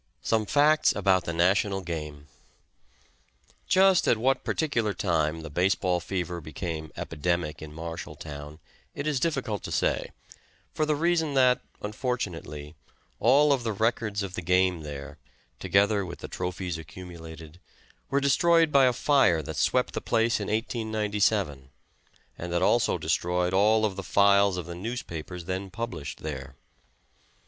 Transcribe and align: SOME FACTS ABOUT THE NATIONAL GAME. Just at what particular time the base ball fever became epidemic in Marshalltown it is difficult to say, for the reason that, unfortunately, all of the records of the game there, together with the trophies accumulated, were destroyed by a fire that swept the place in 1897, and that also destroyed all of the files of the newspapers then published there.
SOME 0.23 0.47
FACTS 0.47 0.95
ABOUT 0.95 1.25
THE 1.25 1.33
NATIONAL 1.33 1.81
GAME. 1.81 2.27
Just 3.67 4.07
at 4.07 4.17
what 4.17 4.43
particular 4.43 4.95
time 4.95 5.41
the 5.41 5.49
base 5.51 5.75
ball 5.75 5.99
fever 5.99 6.41
became 6.41 6.91
epidemic 6.97 7.61
in 7.61 7.71
Marshalltown 7.71 8.57
it 8.95 9.05
is 9.05 9.19
difficult 9.19 9.61
to 9.61 9.71
say, 9.71 10.09
for 10.73 10.87
the 10.87 10.95
reason 10.95 11.35
that, 11.35 11.61
unfortunately, 11.83 12.73
all 13.19 13.53
of 13.53 13.61
the 13.63 13.73
records 13.73 14.23
of 14.23 14.33
the 14.33 14.41
game 14.41 14.81
there, 14.81 15.19
together 15.59 16.03
with 16.03 16.17
the 16.17 16.27
trophies 16.27 16.79
accumulated, 16.79 17.59
were 18.09 18.19
destroyed 18.19 18.71
by 18.71 18.85
a 18.85 18.93
fire 18.93 19.43
that 19.43 19.55
swept 19.57 19.93
the 19.93 20.01
place 20.01 20.39
in 20.39 20.47
1897, 20.47 21.69
and 22.39 22.51
that 22.51 22.63
also 22.63 22.97
destroyed 22.97 23.53
all 23.53 23.85
of 23.85 23.95
the 23.97 24.01
files 24.01 24.57
of 24.57 24.65
the 24.65 24.73
newspapers 24.73 25.45
then 25.45 25.69
published 25.69 26.23
there. 26.23 26.55